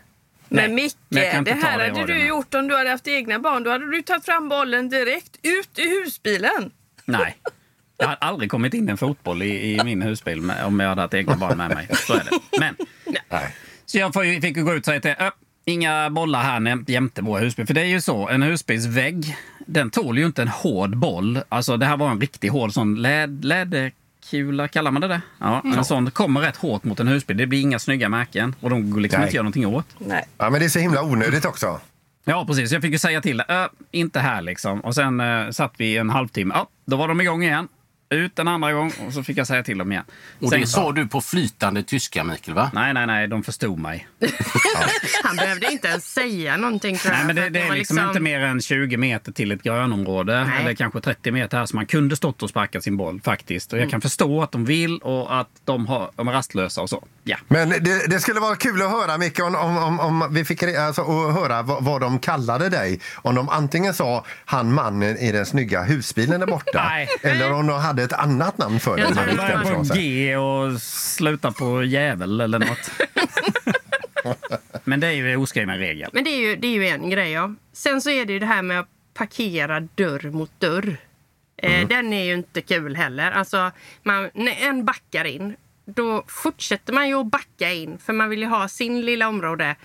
[0.49, 3.39] Nej, Men Micke, men det här det hade du gjort om du hade haft egna
[3.39, 3.63] barn.
[3.63, 6.71] Då hade du tagit fram bollen direkt ut i husbilen.
[7.05, 7.37] nej.
[8.03, 11.01] Jag hade aldrig kommit in en fotboll i, i min husbil med, om jag hade
[11.01, 11.87] haft egna barn med mig.
[12.07, 12.59] Så är det.
[12.59, 12.75] Men,
[13.29, 13.55] Nej.
[13.85, 15.31] så jag fick ju gå ut och säga till "Ö,
[15.65, 17.67] inga bollar här jämte vår husbil.
[17.67, 21.39] För det är ju så, en husbilsvägg, den tål ju inte en hård boll.
[21.49, 25.21] Alltså det här var en riktig hård sån läd, läderkula, kallar man det det?
[25.39, 27.37] Ja, en sån kommer rätt hårt mot en husbil.
[27.37, 29.27] Det blir inga snygga märken och de går liksom Nej.
[29.27, 29.85] inte göra någonting åt.
[29.97, 30.25] Nej.
[30.37, 31.79] Ja, men det är så himla onödigt också.
[32.25, 32.71] Ja, precis.
[32.71, 34.79] Jag fick ju säga till Ö, inte här liksom.
[34.81, 36.53] Och sen eh, satt vi en halvtimme.
[36.57, 37.67] Ja, då var de igång igen.
[38.13, 40.03] Ut en andra gång och så fick jag säga till dem igen.
[40.41, 42.71] Och Sen- det sa du på flytande tyska, Mikael, va?
[42.73, 44.07] Nej, nej, nej, de förstod mig.
[45.23, 47.17] Han behövde inte ens säga någonting tror jag.
[47.17, 50.43] Nej, men det, det är var liksom inte mer än 20 meter till ett grönområde.
[50.43, 50.61] Nej.
[50.61, 51.65] Eller kanske 30 meter här.
[51.65, 53.73] Så man kunde stått och sparkat sin boll faktiskt.
[53.73, 53.83] Och Mm.
[53.85, 57.05] jag kan förstå att de vill och att de, har, de är rastlösa och så.
[57.23, 57.37] Ja.
[57.47, 60.63] Men det, det skulle vara kul att höra, Micke, om, om, om, om vi fick
[60.63, 62.99] alltså, och höra vad, vad de kallade dig.
[63.15, 66.91] Om de antingen sa han mannen i den snygga husbilen där borta.
[67.21, 69.05] Eller om de hade ett annat namn för dig.
[69.05, 69.95] Jag tror det Börja ställde på.
[69.95, 72.91] G och sluta på jävel eller något.
[74.83, 76.09] Men det är ju oskriven regel.
[76.13, 77.31] Men det är, ju, det är ju en grej.
[77.31, 77.53] Ja.
[77.73, 80.97] Sen så är det ju det här med att parkera dörr mot dörr.
[81.57, 83.31] Eh, Den är ju inte kul heller.
[83.31, 83.71] Alltså,
[84.03, 88.39] man, när en backar in, då fortsätter man ju att backa in för man vill
[88.39, 89.75] ju ha sin lilla område.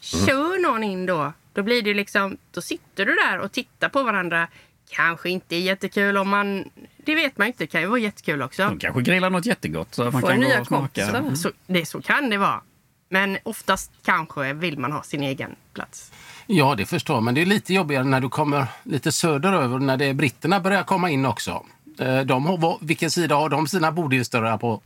[0.00, 4.02] Kör någon in då, då blir det liksom, då sitter du där och tittar på
[4.02, 4.48] varandra.
[4.90, 6.70] Kanske inte jättekul om man,
[7.06, 8.62] det vet man inte, det kan ju vara jättekul också.
[8.62, 11.34] De kanske grillar något jättegott så att man Får kan nya kompisar.
[11.34, 12.60] Så, det, så kan det vara.
[13.08, 16.12] Men oftast kanske vill man ha sin egen plats.
[16.46, 17.22] Ja, det förstår jag.
[17.22, 20.82] Men det är lite jobbigare när du kommer lite söderöver, när det är britterna börjar
[20.82, 21.64] komma in också.
[21.98, 24.82] Eh, De har, vilken sida har de sina bodhillsdörrar på?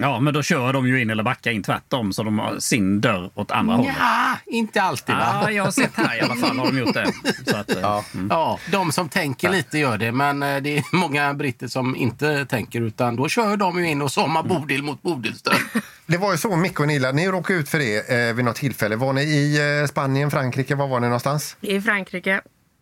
[0.00, 3.00] Ja, men då kör de ju in eller backar in tvärtom så de har sin
[3.00, 3.94] dörr åt andra hållet.
[3.98, 5.40] Ja, inte alltid va?
[5.42, 7.12] Ja, jag har sett här i alla fall har de gjort det.
[7.46, 8.04] Så att, ja.
[8.30, 12.46] Ja, de som tänker lite gör det, men eh, det är många britter som inte
[12.46, 15.62] tänker utan då kör de ju in och så har man bodil mot bodilsdörr.
[16.06, 18.56] Det var ju så, Micke och Nilla, ni råkade ut för det eh, vid något
[18.56, 18.96] tillfälle.
[18.96, 20.74] Var ni i eh, Spanien, Frankrike?
[20.74, 21.56] Var var ni någonstans?
[21.60, 22.40] I Frankrike.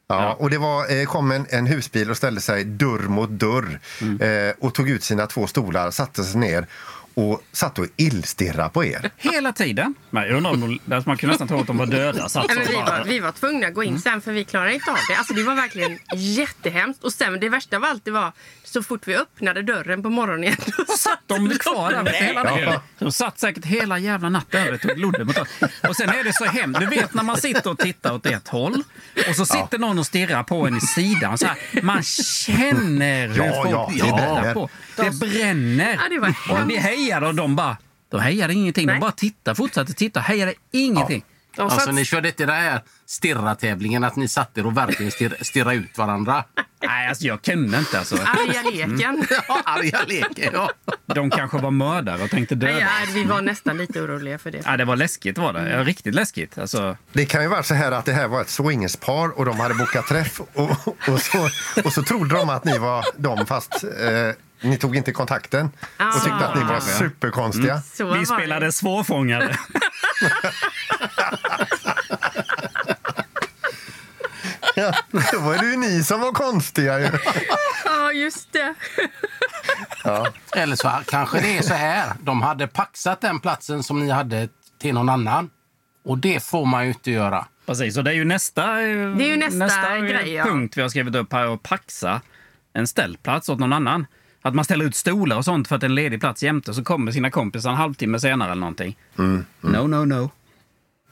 [0.09, 3.81] Ja, och det var, eh, kom en, en husbil och ställde sig dörr mot dörr
[4.21, 6.67] eh, och tog ut sina två stolar, satte sig ner
[7.17, 9.11] och satt och illstirrade på er.
[9.17, 9.95] Hela tiden.
[10.11, 12.29] Men jag undrar om de, alltså man kunde nästan tro att de var döda.
[12.29, 14.75] Satt Nej, men vi, var, vi var tvungna att gå in sen för vi klarade
[14.75, 15.15] inte av det.
[15.15, 17.05] Alltså det var verkligen jättehemskt.
[17.05, 18.33] Och sen det värsta av allt det var
[18.65, 20.57] så fort vi öppnade dörren på morgonen igen.
[20.99, 22.81] Satt De kvar där hela natten.
[22.99, 25.49] De satt säkert hela jävla natten över och tog glodde mot oss.
[25.89, 26.81] Och sen är det så hemskt.
[26.81, 28.83] Du vet när man sitter och tittar åt ett håll
[29.29, 31.39] och så sitter någon och stirrar på en i sidan.
[31.39, 34.55] Så här, man känner hur Ja, folk ja, det bränner.
[34.55, 34.69] på.
[34.97, 35.93] Det bränner.
[35.93, 37.77] Ja, det var vi hejade och de bara...
[38.11, 38.87] De hejade ingenting.
[38.87, 39.01] De Nej.
[39.01, 40.21] bara tittade, fortsatte titta.
[40.21, 41.25] Hejade ingenting.
[41.57, 45.13] De Alltså satt, ni körde inte den här stirra-tävlingen att ni satt er och verkligen
[45.13, 46.45] stirra, stirra ut varandra?
[46.87, 47.99] Nej, alltså jag kunde inte.
[47.99, 48.17] Alltså.
[48.17, 49.27] Arga leken.
[49.49, 50.51] Ja, arga leken.
[50.53, 50.71] Ja.
[51.07, 52.81] De kanske var mördare och tänkte döda.
[52.81, 54.63] Ja, vi var nästan lite oroliga för det.
[54.65, 55.71] Ja, det var läskigt var det.
[55.71, 56.59] Ja, riktigt läskigt.
[56.59, 59.61] Alltså, Det kan ju vara så här att det här var ett swingerspar och de
[59.61, 60.71] hade bokat träff och,
[61.09, 61.49] och, så,
[61.85, 64.31] och så trodde de att ni var dem fast eh,
[64.67, 65.71] ni tog inte kontakten
[66.15, 67.83] och tyckte att ni var superkonstiga.
[67.95, 68.27] Så var vi det.
[68.27, 69.59] spelade svårfångade.
[74.79, 74.93] Ja,
[75.33, 77.09] då var det ju ni som var konstiga ju.
[77.85, 78.75] Ja, just det.
[80.57, 82.13] Eller så kanske det är så här.
[82.21, 84.49] De hade paxat den platsen som ni hade
[84.81, 85.51] till någon annan.
[86.05, 87.47] Och det får man ju inte göra.
[87.67, 90.45] Precis, och det är ju nästa, Det är ju nästa eh, grej, ja.
[90.45, 91.55] punkt vi har skrivit upp här.
[91.55, 92.21] Att paxa
[92.73, 94.07] en ställplats åt någon annan.
[94.47, 96.75] Att man ställer ut stolar och sånt för att det är en ledig plats jämte
[96.75, 98.97] så kommer sina kompisar en halvtimme senare eller någonting.
[99.17, 100.31] No, no, no.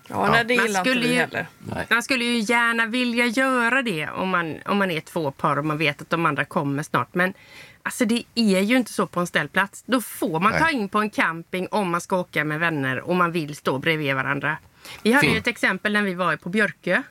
[0.09, 1.47] ja, nej, det Man gillar inte skulle vi ju- heller.
[1.75, 1.87] Nej.
[1.91, 5.65] Man skulle ju gärna vilja göra det om man, om man är två par och
[5.65, 7.15] man vet att de andra kommer snart.
[7.15, 7.35] Men
[7.83, 9.83] alltså det är ju inte så på en ställplats.
[9.87, 10.75] Då får man ta Nej.
[10.75, 14.15] in på en camping om man ska åka med vänner och man vill stå bredvid
[14.15, 14.57] varandra.
[15.03, 17.03] Vi hade ju ett exempel när vi var på Björkö.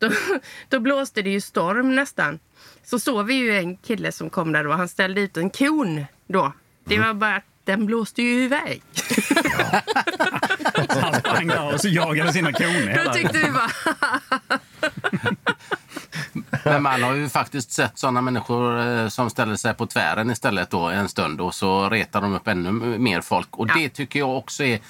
[0.00, 0.10] Då,
[0.68, 2.38] då blåste det ju storm nästan.
[2.84, 6.04] Så såg vi ju en kille som kom där och han ställde ut en kon
[6.28, 6.52] då.
[6.84, 8.82] Det var bara att den blåste ju iväg.
[11.02, 13.70] Han sprang där och så jagade sina koner Då tyckte vi bara,
[16.64, 20.70] Men man har ju faktiskt sett såna människor eh, som ställer sig på tvären istället
[20.70, 23.56] då en stund och så retar de upp ännu mer folk.
[23.56, 23.74] Och Ja.
[23.74, 24.80] det tycker jag också är...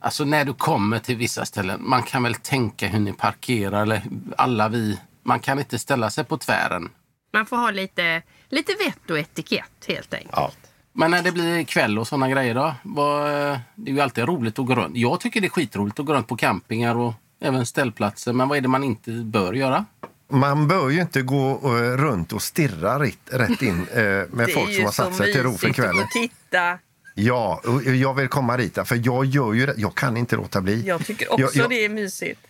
[0.00, 4.02] Alltså när du kommer till vissa ställen, man kan väl tänka hur ni parkerar eller
[4.36, 5.00] alla vi.
[5.22, 6.88] Man kan inte ställa sig på tvären.
[7.32, 10.32] Man får ha lite, lite vett och etikett helt enkelt.
[10.36, 10.52] Ja.
[10.92, 12.74] Men när det blir kväll och såna grejer då?
[12.82, 13.30] Vad,
[13.74, 14.96] det är ju alltid roligt att gå runt.
[14.96, 18.32] Jag tycker det är skitroligt att gå runt på campingar och även ställplatser.
[18.32, 19.84] Men vad är det man inte bör göra?
[20.30, 24.74] Man bör ju inte gå eh, runt och stirra rätt, rätt in eh, med folk
[24.74, 26.06] som har satt sig till ro för kvällen.
[26.12, 26.78] titta.
[27.14, 28.78] Ja, och jag vill komma dit.
[28.84, 29.74] För jag gör ju det.
[29.76, 30.86] Jag kan inte låta bli.
[30.86, 32.40] Jag tycker också Jag- jag- det är mysigt.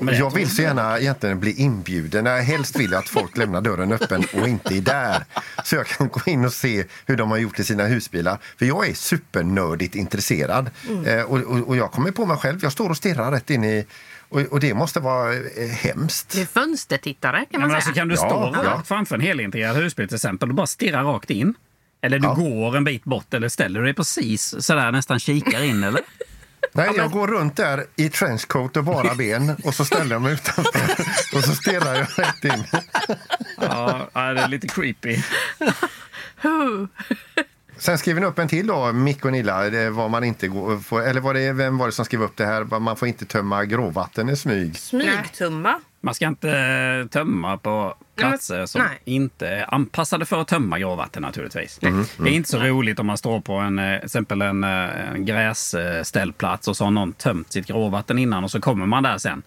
[0.00, 2.26] Jag vill så gärna egentligen bli inbjuden.
[2.26, 5.24] Jag helst vill jag att folk lämnar dörren öppen och inte är där.
[5.64, 8.38] Så jag kan gå in och se hur de har gjort i sina husbilar.
[8.58, 10.70] För jag är supernördigt intresserad.
[11.06, 12.58] Eh, och, och, och jag kommer på mig själv.
[12.62, 13.86] Jag står och stirrar rätt in i...
[14.30, 16.32] Och, och det måste vara eh, hemskt.
[16.32, 18.00] Det är fönstertittare kan Ja, man men alltså, säga.
[18.00, 18.70] kan du Ja, stå ja.
[18.70, 21.54] rakt framför en helintegrerad husbil till exempel och bara stirra rakt in?
[22.02, 22.34] Eller du Ja.
[22.34, 26.00] går en bit bort eller ställer du dig precis sådär nästan kikar in eller?
[26.78, 30.32] Nej, jag går runt där i trenchcoat och bara ben och så ställer jag mig
[30.32, 32.64] utanför och så stirrar jag rätt in.
[33.60, 35.16] Ja, det är lite creepy.
[37.78, 40.78] Sen skriver ni upp en till då, Micke och Nilla, det var man inte går,
[40.78, 42.78] får, eller var det, vem var det som skrev upp det här?
[42.78, 44.78] Man får inte tömma gråvatten i smyg.
[44.78, 45.80] Smygtumma.
[46.00, 49.00] Man ska inte eh, tömma på platser som nej.
[49.04, 51.78] inte är anpassade för att tömma gråvatten naturligtvis.
[51.78, 51.86] Det
[52.18, 56.68] är inte så roligt om man står på en, eh, exempel en, eh, en gräsställplats
[56.68, 59.42] och så har någon tömt sitt gråvatten innan och så kommer man där sen.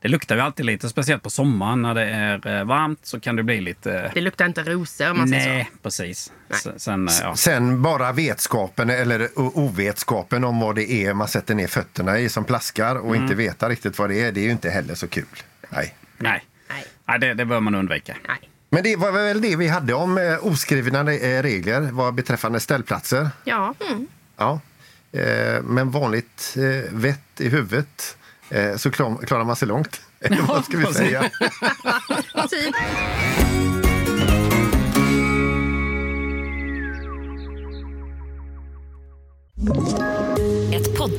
[0.00, 3.42] Det luktar ju alltid lite, speciellt på sommaren när det är varmt så kan det
[3.42, 4.10] bli lite...
[4.14, 5.78] Det luktar inte rosor om man säger Nej, så.
[5.82, 6.32] precis.
[6.50, 7.36] S- Sen, ja.
[7.36, 12.44] Sen bara vetskapen eller ovetskapen om vad det är man sätter ner fötterna i som
[12.44, 15.24] plaskar och inte veta riktigt vad det är, det är ju inte heller så kul.
[15.72, 15.94] Nej.
[16.18, 16.84] Nej, Nej.
[17.06, 18.16] Nej det, det bör man undvika.
[18.28, 18.48] Nej.
[18.70, 23.30] Men det var väl det vi hade om eh, oskrivna eh, regler vad beträffande ställplatser.
[23.44, 23.74] Ja.
[24.36, 24.60] Ja.
[25.12, 28.16] Eh, men vanligt eh, vett i huvudet
[28.50, 30.00] eh, så klar, klarar man sig långt.
[30.20, 31.22] Eller vad ska vi säga?
[32.50, 32.74] Typ.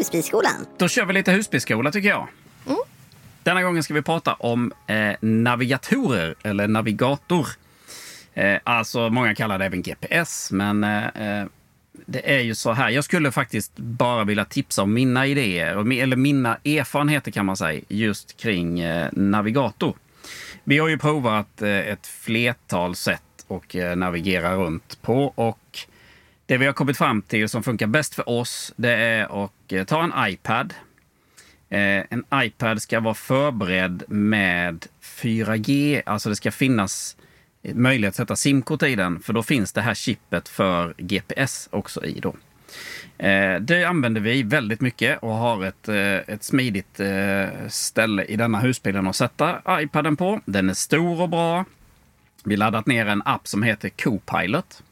[0.00, 0.66] Husbilsskolan.
[0.78, 2.28] Då kör vi lite husbilsskola tycker jag.
[3.42, 7.48] Denna gången ska vi prata om eh, navigatorer, eller navigator.
[8.34, 11.46] Eh, alltså, många kallar det även GPS, men eh, eh,
[12.06, 12.90] det är ju så här.
[12.90, 17.80] Jag skulle faktiskt bara vilja tipsa om mina idéer, eller mina erfarenheter kan man säga,
[17.88, 19.96] just kring eh, navigator.
[20.64, 25.78] Vi har ju provat eh, ett flertal sätt att navigera runt på och
[26.50, 29.84] det vi har kommit fram till som funkar bäst för oss, det är att eh,
[29.84, 30.74] ta en iPad.
[31.68, 37.16] Eh, en iPad ska vara förberedd med 4G, alltså det ska finnas
[37.62, 41.68] eh, möjlighet att sätta simkort i den, för då finns det här chippet för GPS
[41.72, 42.20] också i.
[42.20, 42.34] Då.
[43.60, 45.88] Det använder vi väldigt mycket och har ett,
[46.28, 47.00] ett smidigt
[47.68, 50.40] ställe i denna husbilen att sätta iPaden på.
[50.44, 51.64] Den är stor och bra.
[52.44, 54.82] Vi har laddat ner en app som heter Copilot.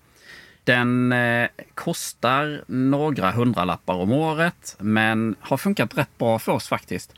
[0.68, 7.12] Den eh, kostar några hundralappar om året, men har funkat rätt bra för oss faktiskt.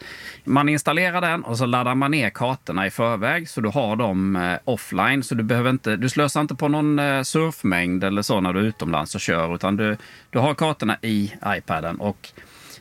[0.45, 4.37] Man installerar den och så laddar man ner kartorna i förväg så du har dem
[4.37, 5.23] eh, offline.
[5.23, 8.61] Så du, behöver inte, du slösar inte på någon eh, surfmängd eller så när du
[8.61, 9.97] är utomlands och kör, utan du,
[10.31, 12.01] du har kartorna i iPaden.
[12.01, 12.29] Och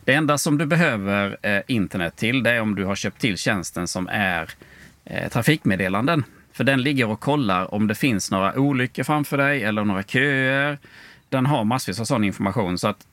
[0.06, 3.38] det enda som du behöver eh, internet till, det är om du har köpt till
[3.38, 4.50] tjänsten som är
[5.06, 6.24] eh, trafikmeddelanden.
[6.60, 10.78] För den ligger och kollar om det finns några olyckor framför dig eller några köer.
[11.30, 12.78] Den har massvis av sån information.
[12.78, 13.08] Så att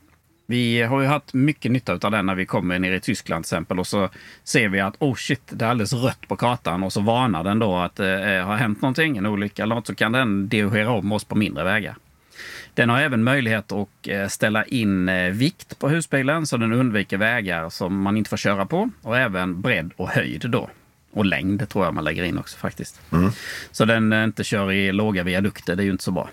[0.46, 3.48] vi har ju haft mycket nytta av den när vi kommer ner i Tyskland till
[3.48, 3.78] exempel.
[3.78, 4.09] Och så
[4.44, 6.82] ser vi att oh shit, det är alldeles rött på kartan.
[6.82, 9.87] Och så varnar den då att det eh, har hänt någonting, en olycka eller något.
[9.87, 11.96] Så kan den dirigera om oss på mindre vägar.
[12.74, 17.16] Den har även möjlighet att eh, ställa in eh, vikt på husbilen så den undviker
[17.16, 18.90] vägar som man inte får köra på.
[19.02, 20.70] Och även bredd och höjd då.
[21.16, 23.00] Och längd tror jag man lägger in också faktiskt.
[23.70, 26.29] Så den eh, inte kör i låga viadukter, det är ju inte så bra.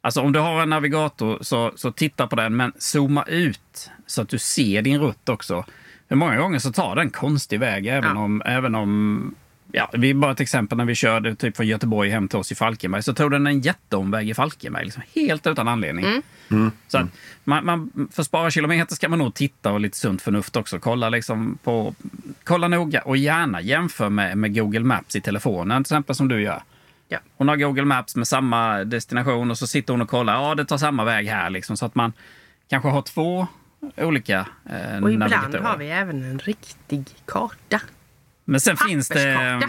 [0.00, 4.22] Alltså om du har en navigator så, så titta på den, men zooma ut så
[4.22, 5.64] att du ser din rutt också.
[6.08, 8.42] För många gånger så tar den konstig väg, även om...
[8.44, 9.34] Även om
[9.76, 12.52] ja, vi är bara ett exempel när vi körde typ från Göteborg hem till oss
[12.52, 13.02] i Falkenberg.
[13.02, 16.22] Så tog den en jätteomväg i Falkenberg, liksom, helt utan anledning.
[16.88, 17.06] Så att
[17.44, 20.78] man, man, för att spara kilometer ska man nog titta och lite sunt förnuft också.
[20.78, 21.94] Kolla, liksom på,
[22.44, 26.42] kolla noga och gärna jämför med, med Google Maps i telefonen, till exempel som du
[26.42, 26.62] gör.
[27.08, 27.18] Ja.
[27.36, 30.34] Hon har Google Maps med samma destination och så sitter hon och kollar.
[30.34, 31.50] Ja, det tar samma väg här.
[31.50, 32.12] Liksom, så att man
[32.68, 33.46] kanske har två
[33.96, 35.62] olika eh, Och ibland navigatorer.
[35.62, 37.80] har vi även en riktig karta.
[38.44, 39.60] Men sen finns det...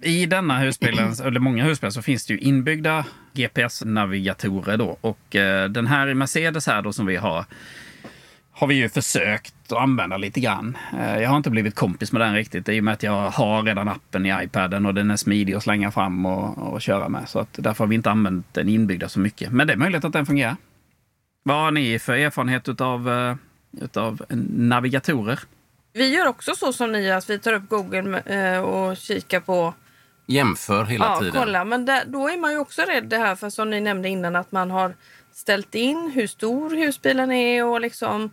[0.00, 4.96] I denna husbilen, eller många husbilar, så finns det ju inbyggda GPS-navigatorer då.
[5.00, 7.44] Och eh, den här i Mercedes här då som vi har,
[8.52, 10.76] har vi ju försökt att använda lite grann.
[10.98, 13.62] Eh, jag har inte blivit kompis med den riktigt i och med att jag har
[13.62, 17.28] redan appen i iPaden och den är smidig att slänga fram och, och köra med.
[17.28, 19.52] Så att därför har vi inte använt den inbyggda så mycket.
[19.52, 20.56] Men det är möjligt att den fungerar.
[21.42, 23.36] Vad har ni för erfarenhet utav, eh,
[23.84, 25.38] utav navigatorer?
[25.96, 29.74] Vi gör också så som ni, att vi tar upp Google eh, och kikar på
[30.26, 31.34] Jämför hela ja, tiden.
[31.40, 31.64] kolla.
[31.64, 34.36] Men där, då är man ju också rädd det här, för som ni nämnde innan,
[34.36, 34.94] att man har
[35.32, 38.30] ställt in hur stor husbilen är och liksom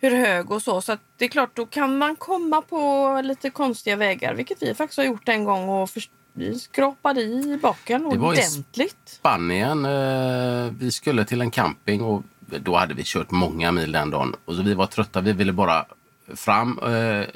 [0.00, 0.80] hur hög och så.
[0.80, 4.98] Så det är klart, då kan man komma på lite konstiga vägar, vilket vi faktiskt
[4.98, 8.98] har gjort en gång och för, vi skrapade i baken Det var i ordentligt.
[9.04, 9.84] Spanien.
[9.84, 14.34] Eh, vi skulle till en camping och då hade vi kört många mil den dagen.
[14.44, 15.20] Och så vi var trötta.
[15.20, 15.86] Vi ville bara
[16.34, 16.78] fram.
[16.78, 17.26] Eh,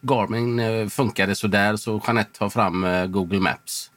[0.00, 3.90] Garmin eh, funkade sådär så Jeanette har fram eh, Google Maps.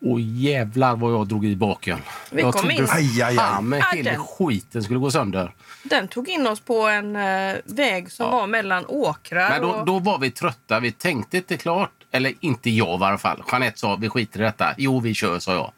[0.00, 1.98] Och jävlar vad jag drog i baken.
[2.30, 2.86] Vi jag kom trodde in.
[2.90, 5.54] Aj, Ja, hela den- skiten skulle gå sönder.
[5.82, 9.50] Den tog in oss på en eh, väg som var mellan åkrar.
[9.50, 9.86] Men då, och...
[9.86, 10.80] då var vi trötta.
[10.80, 11.90] Vi tänkte inte klart.
[12.10, 13.42] Eller inte jag i alla fall.
[13.52, 14.74] Jeanette sa vi skiter i detta.
[14.78, 15.72] Jo, vi kör, sa jag.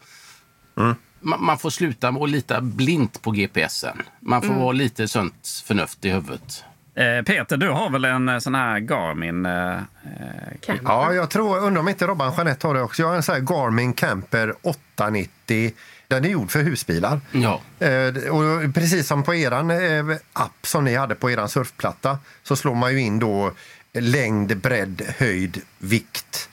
[1.21, 4.03] Man, man får sluta med att lita blint på GPSen.
[4.21, 6.65] Man får vara lite sunt förnuft i huvudet.
[6.97, 9.47] Eh, Peter, du har väl en eh, sån här Garmin?
[9.47, 13.03] Eh, eh, Ja, jag tror, undrar om inte Robban Jeanette har det också.
[13.03, 15.73] Jag har en sån här Garmin Camper 890.
[16.09, 17.21] Den är gjord för husbilar.
[17.33, 17.61] Ja.
[17.87, 22.57] Eh, och precis som på eran eh, app som ni hade på eran surfplatta så
[22.57, 23.53] slår man ju in då
[23.93, 26.49] längd, bredd, höjd, vikt.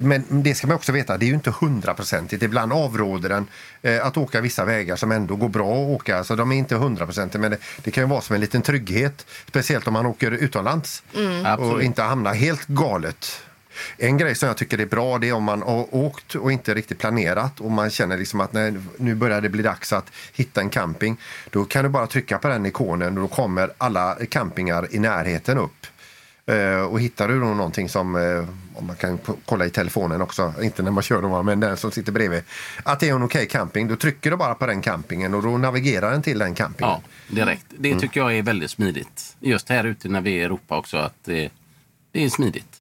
[0.00, 2.42] Men det ska man också veta, det är ju inte hundraprocentigt.
[2.42, 3.46] Ibland avråder den
[3.82, 6.24] eh, att åka vissa vägar som ändå går bra att åka.
[6.24, 9.26] Så de är inte hundraprocentiga, men det, det kan ju vara som en liten trygghet.
[9.48, 11.84] Speciellt om man åker utomlands och Absolut.
[11.84, 13.42] inte hamnar helt galet.
[13.96, 16.74] En grej som jag tycker är bra det är om man har åkt och inte
[16.74, 20.60] riktigt planerat och man känner liksom att nej, nu börjar det bli dags att hitta
[20.60, 21.16] en camping.
[21.50, 25.58] Då kan du bara trycka på den ikonen och då kommer alla campingar i närheten
[25.58, 25.86] upp.
[26.48, 28.44] Eh, och hittar du då någonting som eh,
[28.86, 32.12] man kan kolla i telefonen också, inte när man kör dem, men den som sitter
[32.12, 32.42] bredvid,
[32.82, 35.58] att det är en okej camping, då trycker du bara på den campingen och då
[35.58, 36.90] navigerar den till den campingen.
[36.92, 37.02] Ja,
[37.34, 37.64] direkt.
[37.78, 38.00] Det Mm.
[38.00, 39.36] tycker jag är väldigt smidigt.
[39.40, 41.50] Just här ute när vi är i Europa också, att det,
[42.12, 42.80] det är smidigt.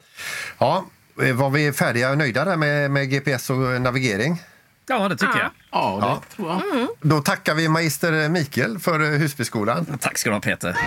[0.58, 0.86] Ja,
[1.24, 4.42] eh, var vi färdiga och nöjda där med, med GPS och navigering?
[4.88, 5.50] Ja, det tycker jag.
[5.72, 6.88] Ja, det tror jag.
[7.02, 9.86] Då tackar vi magister Mikael för Husbyskolan.
[10.00, 10.78] Tack ska du ha Peter.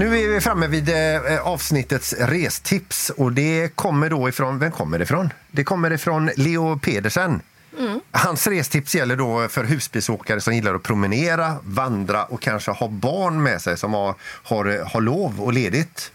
[0.00, 4.98] Nu är vi framme vid eh, avsnittets restips och det kommer då ifrån, vem kommer
[4.98, 5.32] det ifrån?
[5.50, 7.40] Det kommer ifrån Leo Pedersen.
[8.10, 13.42] Hans restips gäller då för husbilsåkare som gillar att promenera, vandra och kanske ha barn
[13.42, 16.12] med sig som har, har, har lov och ledigt.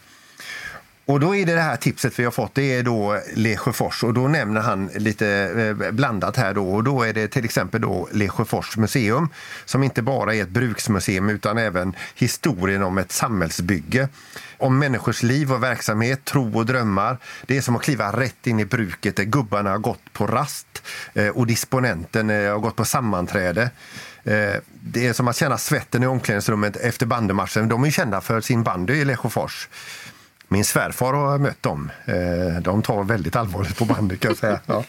[1.08, 4.14] Och då är det det här tipset vi har fått, det är då Lesjöfors och
[4.14, 8.10] då nämner han lite eh, blandat här då och då är det till exempel då
[8.12, 9.30] Lesjöfors museum
[9.66, 14.10] som inte bara är ett bruksmuseum utan även historien om ett samhällsbygge.
[14.58, 17.18] Om människors liv och verksamhet, tro och drömmar.
[17.46, 20.84] Det är som att kliva rätt in i bruket där gubbarna har gått på rast
[21.14, 23.70] eh, och disponenten eh, har gått på sammanträde.
[24.80, 27.70] Det är som att känna svetten i omklädningsrummet efter bandymatchen.
[27.70, 29.68] De är kända för sin bandy i Lesjöfors.
[30.48, 31.92] Min svärfar har mött dem.
[32.06, 34.60] Eh, de tar väldigt allvarligt på bandet kan jag säga.
[34.66, 34.84] Ja.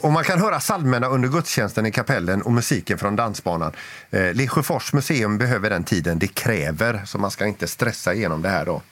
[0.00, 3.72] Och man kan höra psalmerna under gudstjänsten i kapellen och musiken från dansbanan.
[4.10, 8.48] Eh, Lesjöfors museum behöver den tiden det kräver, så man ska inte stressa igenom det
[8.48, 8.82] här då.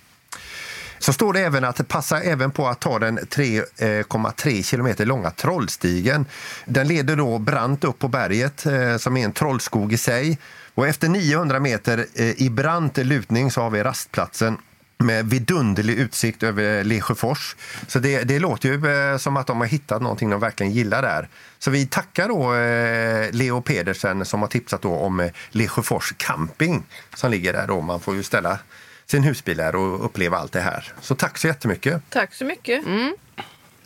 [0.99, 5.31] Så står det även att passa även på att ta den 3,3 eh, kilometer långa
[5.31, 6.27] Trollstigen.
[6.65, 8.67] Den leder då brant upp på berget
[8.99, 10.39] som är en trollskog i sig.
[10.75, 12.07] Och efter 900 meter
[12.43, 14.59] i brant lutning så har vi rastplatsen
[15.01, 17.57] med vidunderlig utsikt över Lesjöfors.
[17.87, 21.03] Så det, det låter ju eh, som att de har hittat någonting de verkligen gillar
[21.03, 21.29] där.
[21.59, 26.83] Så vi tackar då eh, Leo Pedersen som har tipsat då om eh, Lesjöfors camping
[27.15, 27.81] som ligger där då.
[27.81, 28.59] Man får ju ställa
[29.07, 30.93] sin husbil där och uppleva allt det här.
[31.01, 32.03] Så tack så jättemycket.
[32.09, 32.85] Tack så mycket.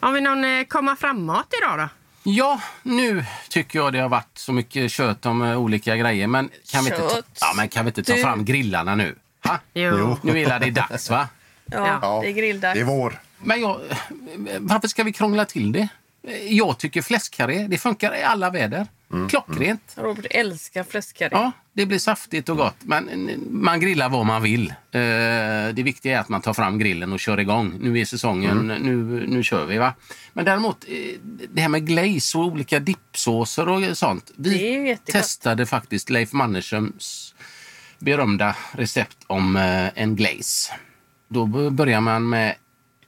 [0.00, 1.88] Har vi någon komma framåt idag då?
[2.30, 6.26] Ja, nu tycker jag det har varit så mycket kött om olika grejer.
[6.26, 9.14] Men kan vi inte ta, ja, men kan vi inte ta Du- fram grillarna nu?
[9.44, 9.58] Ha?
[9.74, 10.16] Jo.
[10.22, 11.28] Nu är det dags, va?
[11.70, 12.74] Ja, det är grilldags.
[12.74, 13.20] Det är vår.
[13.38, 13.80] Men jag,
[14.58, 15.88] varför ska vi krångla till det?
[16.48, 18.86] Jag tycker fläskkarré, det funkar i alla väder.
[19.28, 19.94] Klockrent.
[19.96, 21.30] Robert älskar fläskkarré.
[21.32, 22.74] Ja, det blir saftigt och gott.
[22.80, 24.70] Men man grillar vad man vill.
[24.70, 24.74] Eh,
[25.72, 27.74] Det viktiga är att man tar fram grillen och kör igång.
[27.80, 29.78] Nu är säsongen, nu, nu kör vi.
[29.78, 29.94] va?
[30.32, 30.94] Men däremot, eh,
[31.52, 34.30] det här med glaze och olika dippsåser och sånt.
[34.36, 35.22] Det är ju Vi jättegott.
[35.22, 37.33] testade faktiskt Leif Mannerströms
[37.98, 40.72] berömda recept om eh, en glaze.
[41.28, 42.54] Då börjar man med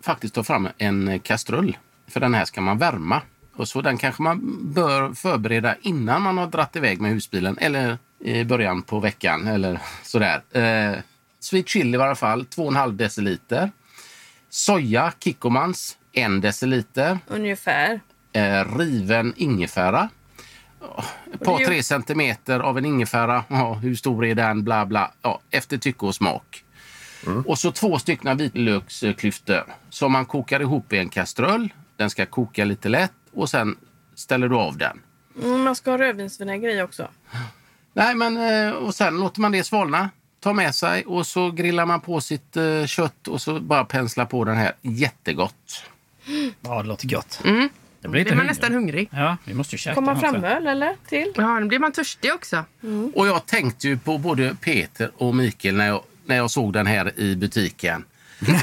[0.01, 1.77] faktiskt ta fram en kastrull.
[2.09, 3.23] För den här ska man värma.
[3.57, 7.99] Och så Den kanske man bör förbereda innan man har dratt iväg med husbilen eller
[8.21, 10.43] i början på veckan eller sådär.
[10.53, 10.99] Eh,
[11.41, 13.71] sweet chili i varje fall, 2,5 deciliter.
[14.49, 17.19] Soja, Kikkomans, 1 deciliter.
[17.27, 18.01] Ungefär.
[18.33, 20.09] Eh, riven ingefära.
[21.35, 23.45] Ett par, tre centimeter av en ingefära.
[23.49, 24.65] Ja, hur stor är den?
[24.65, 25.13] Bla, bla.
[25.23, 26.65] Ja, efter tycke och smak.
[27.47, 31.73] Och så två stycken vitlöksklyftor som man kokar ihop i en kastrull.
[31.97, 33.77] Den ska koka lite lätt och sen
[34.15, 35.01] ställer du av den.
[35.43, 37.09] Mm, man ska ha rödvinsvinäger i också.
[37.93, 40.11] Nej, men eh, och sen låter man det svalna.
[40.41, 44.27] Ta med sig och så grillar man på sitt eh, kött och så bara pensla
[44.27, 44.73] på den här.
[44.83, 45.85] Jättegott.
[46.61, 47.41] Ja, det låter gott.
[47.45, 47.69] Mm.
[48.13, 48.51] Det Då blir blir man hungrig.
[48.57, 49.09] nästan hungrig.
[49.13, 50.97] Ja, vi måste ju käka Kommer man något framöl eller?
[51.09, 51.33] Till?
[51.37, 52.65] Ja, då blir man törstig också.
[53.15, 56.87] Och jag tänkte ju på både Peter och Mikael när jag, när jag såg den
[56.87, 58.05] här i butiken.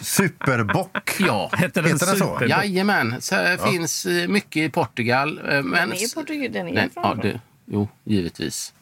[0.00, 1.10] Superbock.
[1.18, 2.38] Ja, Heter den Heter den så?
[2.48, 3.20] Jajamän.
[3.22, 5.38] Så det finns eh, mycket i Portugal.
[5.38, 6.52] eh, Men Den är ju portugis.
[6.52, 8.72] Den är från ja, det, jo, givetvis.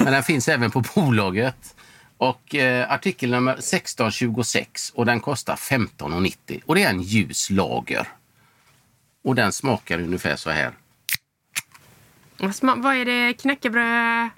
[0.00, 1.74] Men den finns även på bolaget.
[2.16, 6.60] Och eh, artikelnummer 1626 och den kostar 15,90.
[6.66, 8.08] Och det är en ljus lager.
[9.24, 10.72] Och den smakar ungefär så här.
[12.38, 13.32] Vad sma- Vad är det?
[13.34, 14.28] Knäckebröd?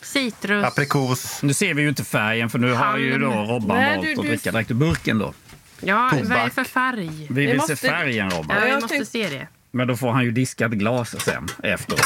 [0.00, 0.64] Citrus?
[0.64, 1.42] Aprikos.
[1.42, 4.12] Nu ser vi ju inte färgen för nu har ju då Robban Nej, valt du-
[4.12, 5.34] att du- dricka direkt ur burken då.
[5.80, 6.52] Ja, vad är det Tobak.
[6.54, 7.26] för färg?
[7.30, 8.56] Vi vill måste- se färgen Robban.
[8.60, 9.48] Ja, jag vi måste se det.
[9.70, 12.04] Men då får han ju diskat glas sen efteråt.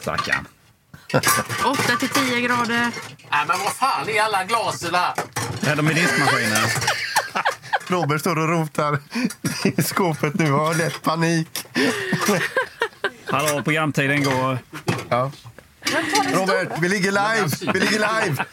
[0.00, 0.46] Stackarn.
[1.64, 2.80] 8 till 10 grader.
[3.30, 5.12] Nej, men vad fan är alla glasen där?
[5.70, 6.68] Är de i diskmaskinen?
[7.90, 8.98] Robert står och rotar
[9.78, 11.66] i skåpet nu och har lätt panik.
[13.24, 14.58] Hallå, programtiden går.
[15.08, 15.30] Ja.
[16.34, 17.72] Robert, vi ligger live!
[17.72, 18.44] Vi ligger live!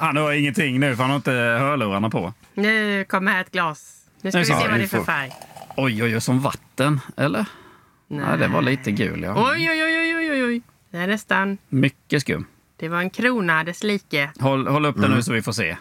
[0.00, 2.32] Han hör ingenting nu för han har inte hörlurarna på.
[2.54, 3.96] Nu kommer här ett glas.
[4.22, 5.32] Nu ska Nu vi se vad det är för färg.
[5.76, 7.46] Oj, oj, oj, som vatten, eller?
[8.08, 9.34] Nej, det var lite gul, ja.
[9.52, 10.62] Oj, oj, oj, oj, oj, oj.
[10.90, 11.58] Det är nästan...
[11.68, 12.46] Mycket skum.
[12.76, 14.30] Det var en krona dess like.
[14.40, 15.16] Håll, håll upp den Mm.
[15.16, 15.76] nu så vi får se.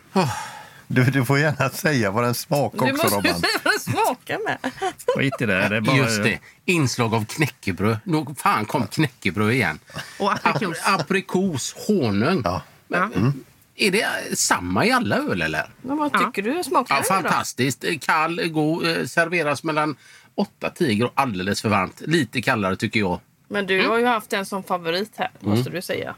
[0.88, 3.40] Du, du får gärna säga vad den smakar Du också måste Robban.
[3.40, 4.58] säga vad den smakar med.
[5.18, 5.70] Skit i det.
[5.70, 5.98] det är bara...
[5.98, 6.40] Just det.
[6.66, 7.98] Inslag av knäckebröd.
[8.04, 9.80] Nog fan kom knäckebröd igen.
[10.20, 10.78] Och aprikos.
[10.84, 12.42] Ap- aprikos, honung.
[12.44, 12.62] Ja.
[12.88, 13.44] Men,
[13.76, 14.06] Är det
[14.38, 15.70] samma i alla öl eller?
[15.82, 17.14] Men vad tycker du smakar Ja, det då?
[17.30, 17.86] fantastiskt.
[18.02, 18.88] Kall, god.
[18.88, 19.96] eh, Serveras mellan
[20.62, 21.14] 8-10 grader.
[21.16, 22.02] Alldeles för varmt.
[22.06, 23.20] Lite kallare tycker jag.
[23.48, 26.16] Men du har ju haft en som favorit här, måste du säga.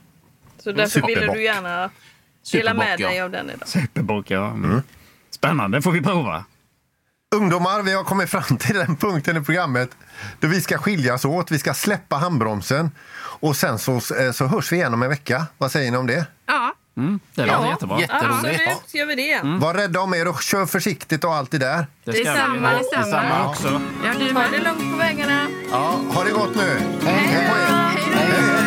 [0.59, 1.89] Så därför ville du gärna
[2.51, 3.67] dela med dig av den idag.
[3.67, 4.47] Superbock, ja.
[4.47, 4.81] Mm.
[5.29, 6.43] Spännande, får vi prova.
[7.35, 9.89] Ungdomar, vi har kommit fram till den punkten i programmet
[10.39, 11.51] då vi ska skiljas åt.
[11.51, 15.45] Vi ska släppa handbromsen och sen så, eh, så hörs vi igen om en vecka.
[15.57, 16.25] Vad säger ni om det?
[16.45, 17.69] Ja, Mm, det låter Ja.
[17.69, 17.99] jättebra.
[17.99, 18.61] Jätteroligt.
[18.67, 19.41] Absolut, gör vi det.
[19.43, 21.87] Var rädda om er och kör försiktigt och allt det där.
[22.03, 22.77] Det ska Detsamma, vi.
[22.77, 23.05] Detsamma.
[23.05, 23.81] detsamma också.
[24.05, 24.51] ja du Ha med.
[24.51, 25.47] det lugnt på vägarna.
[25.71, 26.81] Ja, ha det gott nu.
[27.05, 28.66] Hej på er.